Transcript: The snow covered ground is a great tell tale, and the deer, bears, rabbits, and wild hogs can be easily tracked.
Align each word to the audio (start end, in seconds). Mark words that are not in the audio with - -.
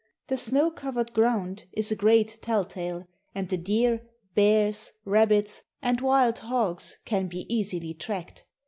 The 0.29 0.37
snow 0.37 0.71
covered 0.71 1.13
ground 1.13 1.65
is 1.73 1.91
a 1.91 1.95
great 1.95 2.39
tell 2.41 2.65
tale, 2.65 3.07
and 3.35 3.47
the 3.47 3.57
deer, 3.57 4.01
bears, 4.33 4.93
rabbits, 5.05 5.61
and 5.79 6.01
wild 6.01 6.39
hogs 6.39 6.97
can 7.05 7.27
be 7.27 7.45
easily 7.53 7.93
tracked. 7.93 8.43